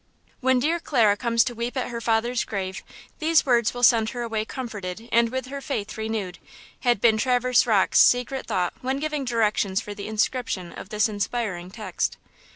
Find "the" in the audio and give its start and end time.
9.93-10.07